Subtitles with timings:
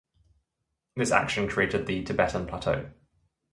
[0.95, 2.89] This action created the Tibetan Plateau.